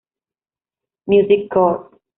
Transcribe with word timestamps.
Music 1.05 1.47
Core". 1.47 1.99